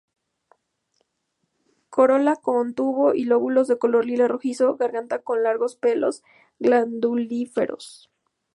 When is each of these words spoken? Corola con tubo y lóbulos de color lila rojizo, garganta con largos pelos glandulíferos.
Corola 1.91 2.35
con 2.37 2.73
tubo 2.73 3.13
y 3.13 3.25
lóbulos 3.25 3.67
de 3.67 3.77
color 3.77 4.05
lila 4.07 4.27
rojizo, 4.27 4.75
garganta 4.75 5.19
con 5.21 5.43
largos 5.43 5.75
pelos 5.75 6.23
glandulíferos. 6.57 8.09